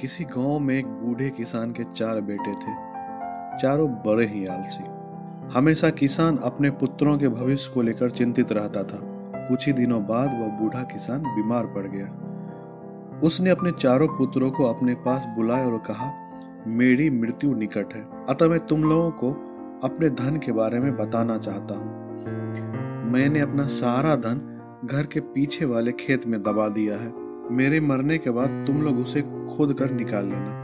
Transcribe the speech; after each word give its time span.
किसी 0.00 0.24
गाँव 0.24 0.58
में 0.58 0.78
एक 0.78 0.86
बूढ़े 0.86 1.30
किसान 1.30 1.70
के 1.70 1.84
चार 1.84 2.20
बेटे 2.20 2.52
थे। 2.52 2.74
चारों 3.56 3.90
बड़े 3.90 4.26
ही 4.26 4.46
आलसी। 4.46 4.84
हमेशा 5.58 5.90
किसान 5.90 6.36
अपने 6.36 6.70
पुत्रों 6.70 7.18
के 7.18 7.28
भविष्य 7.28 7.72
को 7.74 7.82
लेकर 7.82 8.10
चिंतित 8.10 8.52
रहता 8.52 8.82
था। 8.82 8.98
कुछ 9.48 9.66
ही 9.66 9.72
दिनों 9.72 10.06
बाद 10.06 10.28
वह 10.28 10.48
बूढ़ा 10.48 10.82
किसान 10.82 11.22
बीमार 11.22 11.66
पड़ 11.66 11.86
गया। 11.86 12.06
उसने 13.20 13.50
अपने 13.50 13.72
चारों 13.72 14.08
पुत्रों 14.08 14.50
को 14.50 14.64
अपने 14.64 14.94
पास 14.94 15.26
बुलाया 15.36 15.66
और 15.66 15.78
कहा, 15.78 16.12
मेरी 16.66 17.10
मृत्यु 17.10 17.54
निकट 17.54 17.94
है। 17.94 18.26
अतः 18.28 18.48
मैं 18.48 18.66
तुम 18.66 18.84
लोगों 18.84 19.10
को 19.10 19.32
अपने 19.84 20.10
धन 20.10 20.36
के 20.36 20.52
बारे 20.52 20.80
में 20.80 20.96
बताना 20.96 21.38
चाहता 21.38 21.74
हूँ। 21.74 21.92
मैंने 23.12 23.40
अपना 23.40 23.66
सारा 23.66 24.16
धन 24.16 24.60
घर 24.84 25.06
के 25.06 25.20
पीछे 25.20 25.64
वाले 25.64 25.92
खेत 25.92 26.26
में 26.26 26.42
दबा 26.42 26.68
दिया 26.68 26.96
है। 26.96 27.19
मेरे 27.50 27.80
मरने 27.80 28.18
के 28.18 28.30
बाद 28.30 28.64
तुम 28.66 28.82
लोग 28.82 28.98
उसे 28.98 29.22
खोद 29.22 29.74
कर 29.78 29.90
निकाल 29.90 30.24
लेना 30.24 30.58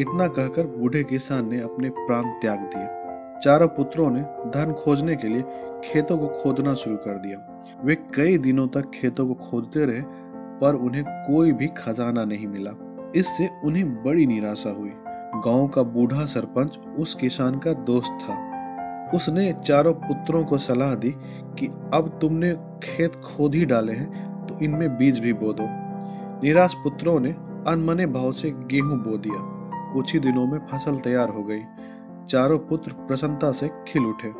इतना 0.00 0.26
कहकर 0.28 0.66
बूढ़े 0.66 1.04
किसान 1.04 1.48
ने 1.48 1.60
अपने 1.60 1.90
प्राण 1.90 2.22
त्याग 2.22 2.58
दिए। 2.58 2.86
चारों 3.42 3.68
पुत्रों 3.68 4.10
ने 4.10 4.20
धन 4.22 4.72
खोजने 4.72 5.16
के 5.16 5.28
लिए 5.28 5.42
खेतों 5.84 6.18
को 6.18 6.26
खोदना 6.26 6.74
शुरू 6.74 6.96
कर 6.96 7.18
दिया। 7.18 7.62
वे 7.84 7.94
कई 7.94 8.38
दिनों 8.38 8.68
तक 8.68 8.90
खेतों 8.94 9.26
को 9.28 9.34
खोदते 9.34 9.84
रहे, 9.86 10.02
पर 10.60 10.74
उन्हें 10.74 11.04
कोई 11.06 11.52
भी 11.52 11.66
खजाना 11.66 12.24
नहीं 12.24 12.46
मिला। 12.46 12.70
इससे 13.16 13.48
उन्हें 13.64 14.04
बड़ी 14.04 14.26
निराशा 14.26 14.70
हुई। 14.70 14.92
गाँव 15.44 15.68
का 15.68 15.82
बूढ़ा 15.82 16.24
सरपंच 16.24 16.78
उस 16.98 17.14
किसान 17.14 17.58
का 17.58 17.72
दोस्त 17.72 18.18
था। 18.22 18.42
उसने 19.14 19.52
चारों 19.52 19.94
पुत्रों 19.94 20.44
को 20.44 20.58
सलाह 20.58 20.94
दी 20.94 21.14
कि 21.58 21.66
अब 21.94 22.18
तुमने 22.20 22.54
खेत 22.82 23.14
खोद 23.14 23.54
ही 23.54 23.64
डाले 23.64 23.92
हैं 23.92 24.46
तो 24.46 24.58
इनमें 24.64 24.96
बीज 24.98 25.20
भी 25.20 25.32
बो 25.32 25.52
दो। 25.52 25.85
निराश 26.44 26.74
पुत्रों 26.74 27.20
ने 27.20 27.30
अनमने 27.66 28.06
भाव 28.06 28.32
से 28.32 28.50
गेहूँ 28.50 28.98
बो 28.98 29.16
दिया। 29.16 29.56
कुछ 29.92 30.12
ही 30.14 30.18
दिनों 30.20 30.46
में 30.46 30.58
फ़सल 30.58 30.96
तैयार 30.96 31.28
हो 31.28 31.42
गई। 31.42 31.60
चारों 32.28 32.58
पुत्र 32.58 32.92
प्रसन्नता 32.92 33.52
से 33.52 33.70
खिल 33.88 34.02
उठे। 34.02 34.32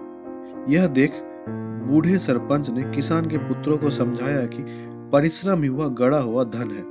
यह 0.73 0.87
देख 0.87 1.13
बूढ़े 1.89 2.19
सरपंच 2.19 2.71
ने 2.71 2.83
किसान 2.83 3.27
के 3.27 3.39
पुत्रों 3.39 3.79
को 3.79 3.91
समझाया 3.91 4.47
कि 4.47 4.65
परिश्रम 5.13 5.63
ही 5.63 5.69
वह 5.69 5.89
गड़ा 5.89 6.19
हुआ 6.19 6.45
धन 6.45 6.71
है। 6.71 6.85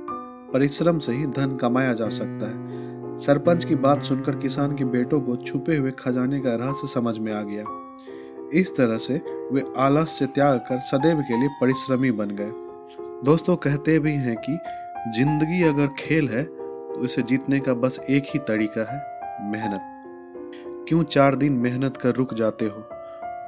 परिश्रम 0.52 0.98
से 0.98 1.12
ही 1.12 1.26
धन 1.26 1.56
कमाया 1.56 1.92
जा 1.92 2.08
सकता 2.08 2.50
है। 2.50 2.86
सरपंच 3.16 3.64
की 3.64 3.74
बात 3.74 4.02
सुनकर 4.02 4.36
किसान 4.36 4.76
के 4.76 4.84
बेटों 4.84 5.20
को 5.20 5.36
छुपे 5.36 5.76
हुए 5.76 5.90
खजाने 5.90 6.40
का 6.40 6.54
रहस्य 6.54 6.86
समझ 6.86 7.18
में 7.18 7.32
आ 7.32 7.42
गया। 7.42 7.64
इस 8.54 8.76
तरह 8.76 8.98
से 8.98 9.22
वे 9.52 9.64
आलस 9.78 10.10
से 10.10 10.26
त्याग 10.26 10.58
कर 10.58 10.78
सदैव 10.78 11.20
के 11.20 11.40
लिए 11.40 11.48
परिश्रमी 11.60 12.10
बन 12.10 12.28
गए। 12.30 12.52
दोस्तों, 13.24 13.56
कहते 13.56 13.98
भी 13.98 14.12
हैं 14.12 14.36
कि 14.36 14.58
ज़िंदगी 15.06 15.62
अगर 15.62 15.86
खेल 15.98 16.28
है 16.28 16.42
तो 16.44 17.04
इसे 17.04 17.22
जीतने 17.22 17.60
का 17.60 17.74
बस 17.74 17.98
एक 18.10 18.22
ही 18.26 18.38
तरीका 18.38 18.80
है, 18.92 19.50
मेहनत। 19.50 20.84
क्यों 20.88 21.02
चार 21.04 21.36
दिन 21.36 21.52
मेहनत 21.52 21.96
कर 21.96 22.14
रुक 22.14 22.34
जाते 22.34 22.64
हो? 22.64 22.80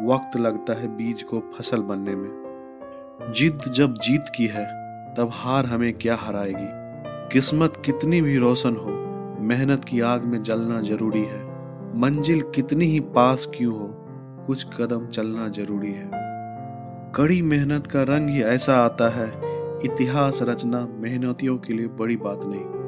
वक्त 0.06 0.36
लगता 0.36 0.72
है 0.72 0.96
बीज 0.96 1.22
को 1.22 1.40
फ़सल 1.40 1.82
बनने 1.82 2.14
में। 2.14 3.32
जिद 3.36 3.60
जब 3.70 3.94
जीत 3.94 4.24
की 4.36 4.46
है, 4.46 4.66
तब 5.14 5.30
हार 5.32 5.66
हमें 5.66 5.92
क्या 5.92 6.16
हराएगी? 6.16 6.68
किस्मत 7.32 7.82
कितनी 7.84 8.22
भी 8.22 8.36
रोशन 8.36 8.76
हो, 8.76 8.90
मेहनत 9.40 9.84
की 9.84 10.00
आग 10.00 10.24
में 10.24 10.42
जलना 10.42 10.80
ज़रूरी 10.80 11.24
है। 11.24 11.42
मंजिल 11.98 12.42
कितनी 12.54 12.84
ही 12.84 13.00
पास 13.00 13.50
क्यों 13.56 13.74
हो, 13.74 13.88
कुछ 14.46 14.66
कदम 14.80 15.06
चलना 15.06 15.48
ज़रूरी 15.48 15.92
है। 15.92 16.10
कड़ी 17.14 17.42
मेहनत 17.42 17.86
का 17.86 18.02
रंग 18.02 18.28
ही 18.28 18.42
ऐसा 18.42 18.76
आता 18.76 19.08
है 19.08 19.47
इतिहास 19.84 20.38
रचना 20.42 20.88
मेहनतियों 20.90 21.58
के 21.58 21.74
लिए 21.74 21.86
बड़ी 21.86 22.16
बात 22.16 22.40
नहीं। 22.44 22.78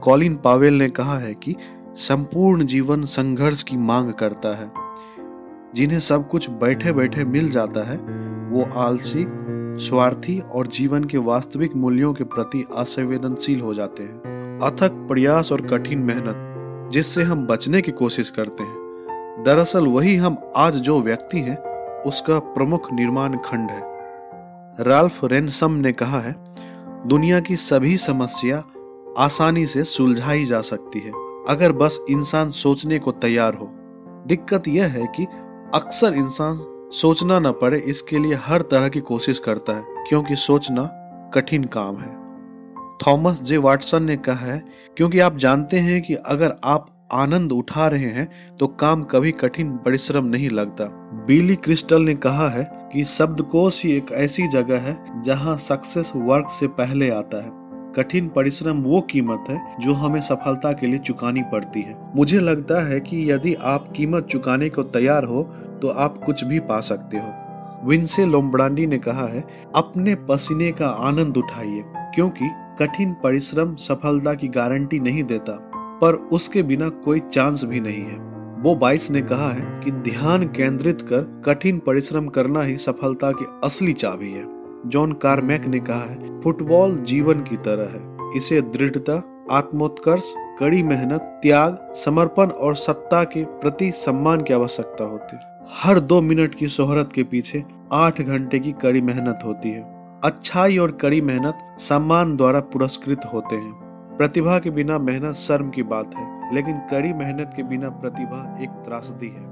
कॉलिन 0.00 0.36
पावेल 0.36 0.74
ने 0.74 0.88
कहा 0.88 1.18
है 1.18 1.34
कि 1.34 1.56
संपूर्ण 1.94 2.64
जीवन 2.64 3.02
संघर्ष 3.02 3.62
की 3.62 3.76
मांग 3.76 4.12
करता 4.12 4.56
है। 4.56 4.72
जिन्हें 5.74 6.00
सब 6.00 6.28
कुछ 6.28 6.50
बैठे 6.50 6.92
बैठे 6.92 7.24
मिल 7.24 7.50
जाता 7.50 7.90
है, 7.90 7.96
वो 8.50 8.80
आलसी, 8.80 9.26
स्वार्थी 9.86 10.40
और 10.40 10.66
जीवन 10.66 11.04
के 11.04 11.18
वास्तविक 11.18 11.76
मूल्यों 11.76 12.14
के 12.14 12.24
प्रति 12.24 12.66
असंवेदनशील 12.76 13.60
हो 13.60 13.74
जाते 13.74 14.02
हैं। 14.02 14.20
अथक 14.62 14.90
प्रयास 14.90 15.52
और 15.52 15.60
कठिन 15.60 15.98
मेहनत, 15.98 16.34
जिससे 16.92 17.22
हम 17.22 17.46
बचने 17.46 17.82
की 17.82 17.92
कोशिश 17.92 18.30
करते 18.30 18.62
हैं। 18.62 18.74
दरअसल 19.46 19.86
वही 19.86 20.16
हम 20.16 20.36
आज 20.56 20.74
जो 20.74 21.00
व्यक्ति 21.00 21.40
हैं, 21.40 21.58
उसका 22.02 22.38
प्रमुख 22.38 22.92
निर्माण 22.92 23.38
खंड 23.44 23.70
है। 23.70 23.89
राल्फ 24.78 25.24
रेनसम 25.24 25.72
ने 25.72 25.92
कहा 25.92 26.20
है, 26.20 26.34
दुनिया 27.06 27.40
की 27.40 27.56
सभी 27.56 27.96
समस्या 27.96 28.62
आसानी 29.18 29.66
से 29.66 29.84
सुलझाई 29.84 30.44
जा 30.44 30.60
सकती 30.60 31.00
है, 31.00 31.12
अगर 31.48 31.72
बस 31.72 31.98
इंसान 32.10 32.50
सोचने 32.50 32.98
को 32.98 33.12
तैयार 33.12 33.54
हो। 33.54 33.68
दिक्कत 34.26 34.68
यह 34.68 34.86
है 34.86 35.06
कि 35.06 35.26
अक्सर 35.74 36.14
इंसान 36.14 36.58
सोचना 36.92 37.38
न 37.38 37.52
पड़े, 37.52 37.78
इसके 37.78 38.18
लिए 38.18 38.34
हर 38.34 38.62
तरह 38.62 38.88
की 38.88 39.00
कोशिश 39.00 39.38
करता 39.38 39.72
है, 39.72 39.84
क्योंकि 40.08 40.36
सोचना 40.36 40.82
कठिन 41.34 41.64
काम 41.64 41.96
है। 41.96 42.18
थॉमस 43.06 43.42
जे 43.42 43.56
वाटसन 43.56 44.02
ने 44.02 44.16
कहा 44.16 44.46
है, 44.46 44.64
क्योंकि 44.96 45.18
आप 45.18 45.36
जानते 45.36 45.78
हैं 45.78 46.02
कि 46.02 46.14
अगर 46.14 46.56
आप 46.64 46.96
आनंद 47.12 47.52
उठा 47.52 47.86
रहे 47.88 48.06
हैं 48.06 48.56
तो 48.56 48.66
काम 48.66 49.02
कभी 49.02 49.32
कठिन 49.32 49.76
परिश्रम 49.76 50.24
नहीं 50.24 50.50
लगता। 50.50 50.84
बिली 51.26 51.56
क्रिस्टल 51.56 52.02
ने 52.02 52.14
कहा 52.14 52.48
है 52.48 52.64
कि 52.92 53.04
शब्दकोश 53.04 53.84
ही 53.84 53.92
एक 53.92 54.12
ऐसी 54.12 54.46
जगह 54.46 54.78
है 54.78 55.22
जहाँ 55.22 55.56
सक्सेस 55.58 56.12
वर्क 56.16 56.48
से 56.50 56.66
पहले 56.68 57.10
आता 57.10 57.44
है। 57.44 57.58
कठिन 57.96 58.28
परिश्रम 58.28 58.82
वो 58.82 59.00
कीमत 59.00 59.44
है 59.50 59.60
जो 59.80 59.92
हमें 59.92 60.20
सफलता 60.20 60.72
के 60.72 60.86
लिए 60.86 60.98
चुकानी 60.98 61.42
पड़ती 61.42 61.82
है। 61.82 61.94
मुझे 62.16 62.38
लगता 62.38 62.86
है 62.88 63.00
कि 63.00 63.30
यदि 63.32 63.54
आप 63.54 63.92
कीमत 63.96 64.26
चुकाने 64.26 64.68
को 64.68 64.82
तैयार 64.82 65.24
हो 65.24 65.42
तो 65.82 65.88
आप 65.88 66.22
कुछ 66.26 66.44
भी 66.44 66.58
पा 66.60 66.80
सकते 66.80 67.16
हो। 67.16 67.32
विंसे 67.84 68.26
लोम्बरांडी 68.26 68.86
ने 68.86 68.98
कहा 68.98 69.26
है, 69.26 69.44
अपने 69.74 70.14
पसीने 70.28 70.70
का 70.72 70.88
आनंद 70.88 71.36
उठाइए, 71.36 71.82
क्योंकि 72.14 72.48
कठिन 72.78 73.12
परिश्रम 73.12 73.74
सफलता 73.76 74.34
की 74.34 74.48
गारंटी 74.48 74.98
नहीं 74.98 75.22
देता, 75.24 75.52
पर 76.02 76.14
उसके 76.32 76.62
बिना 76.62 76.88
कोई 76.88 77.20
चांस 77.20 77.64
भी 77.64 77.80
नहीं 77.80 78.04
है। 78.04 78.29
वो 78.62 78.74
बाइस 78.74 79.10
ने 79.10 79.22
कहा 79.22 79.52
है 79.52 79.80
कि 79.84 79.90
ध्यान 79.90 80.48
केंद्रित 80.48 81.02
कर 81.02 81.42
कठिन 81.46 81.78
परिश्रम 81.78 82.26
करना 82.26 82.62
ही 82.62 82.78
सफलता 82.78 83.30
की 83.30 83.46
असली 83.64 83.92
चाबी 83.92 84.32
है। 84.32 84.44
जॉन 84.86 85.12
कार्मैक 85.12 85.66
ने 85.66 85.78
कहा 85.78 86.00
है, 86.00 86.40
फुटबॉल 86.40 86.96
जीवन 86.96 87.40
की 87.40 87.56
तरह 87.56 87.82
है। 87.82 88.36
इसे 88.36 88.60
दृढ़ता, 88.60 89.46
आत्मोत्कर्ष, 89.50 90.34
कड़ी 90.58 90.82
मेहनत, 90.82 91.20
त्याग, 91.20 91.92
समर्पण 91.94 92.46
और 92.46 92.74
सत्ता 92.74 93.24
के 93.24 93.44
प्रति 93.44 93.92
सम्मान 93.92 94.42
की 94.42 94.54
आवश्यकता 94.54 95.04
होती 95.04 95.36
है। 95.36 95.42
हर 95.82 96.00
दो 96.00 96.20
मिनट 96.20 96.54
की 96.54 96.68
शोहरत 96.68 97.10
के 97.14 97.22
पीछे 97.22 97.64
आठ 97.92 98.20
घंटे 98.20 98.58
की 98.58 98.72
कड़ी 98.72 99.00
मेहनत 99.00 99.38
होती 99.44 99.70
है। 99.70 99.82
अच्छाई 100.24 100.78
और 100.78 100.90
कड़ी 100.90 101.20
मेहनत 101.20 101.58
सम्मान 101.78 102.36
द्वारा 102.36 102.60
पुरस्कृत 102.60 103.20
होते 103.34 103.56
हैं। 103.56 103.79
प्रतिभा 104.20 104.58
के 104.58 104.70
बिना 104.70 104.98
मेहनत 104.98 105.34
शर्म 105.34 105.70
की 105.70 105.82
बात 105.82 106.14
है, 106.16 106.54
लेकिन 106.54 106.78
कड़ी 106.90 107.12
मेहनत 107.12 107.52
के 107.56 107.62
बिना 107.62 107.90
प्रतिभा 107.90 108.40
एक 108.62 108.70
त्रासदी 108.70 109.28
है। 109.28 109.49